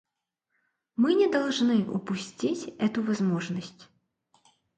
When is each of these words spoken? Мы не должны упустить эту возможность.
Мы 0.95 1.13
не 1.13 1.27
должны 1.29 1.85
упустить 1.87 2.73
эту 2.79 3.03
возможность. 3.03 3.87